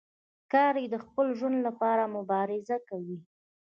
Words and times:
ښکاري 0.41 0.85
د 0.89 0.95
خپل 1.05 1.27
ژوند 1.39 1.57
لپاره 1.67 2.11
مبارزه 2.17 2.77
کوي. 2.89 3.17